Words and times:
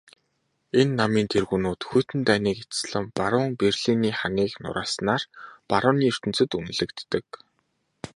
Энэ 0.79 0.93
намын 0.99 1.25
тэргүүнүүд 1.33 1.81
хүйтэн 1.89 2.19
дайныг 2.27 2.57
эцэслэн 2.63 3.05
баруун 3.17 3.51
Берлиний 3.61 4.13
ханыг 4.19 4.51
нурааснаараа 4.63 5.29
барууны 5.69 6.03
ертөнцөд 6.11 6.49
үнэлэгддэг. 6.59 7.25